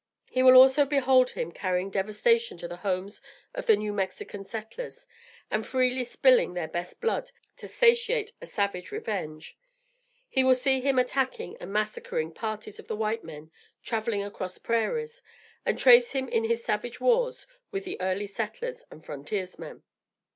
He 0.31 0.41
will 0.41 0.55
also 0.55 0.83
behold 0.83 1.29
him 1.29 1.51
carrying 1.51 1.91
devastation 1.91 2.57
to 2.57 2.67
the 2.67 2.77
homes 2.77 3.21
of 3.53 3.67
the 3.67 3.75
New 3.75 3.93
Mexican 3.93 4.43
settlers, 4.43 5.05
and 5.51 5.63
freely 5.63 6.03
spilling 6.03 6.55
their 6.55 6.67
best 6.67 6.99
blood 7.01 7.29
to 7.57 7.67
satiate 7.67 8.31
a 8.41 8.47
savage 8.47 8.91
revenge. 8.91 9.55
He 10.27 10.43
will 10.43 10.55
see 10.55 10.81
him 10.81 10.97
attacking 10.97 11.55
and 11.57 11.71
massacring 11.71 12.33
parties 12.33 12.79
of 12.79 12.87
the 12.87 12.95
white 12.95 13.23
men 13.23 13.51
traveling 13.83 14.23
across 14.23 14.55
the 14.55 14.61
prairies, 14.61 15.21
and 15.67 15.77
trace 15.77 16.13
him 16.13 16.27
in 16.29 16.45
his 16.45 16.63
savage 16.65 16.99
wars 16.99 17.45
with 17.69 17.83
the 17.85 18.01
early 18.01 18.25
settlers 18.25 18.83
and 18.89 19.05
frontiersmen. 19.05 19.83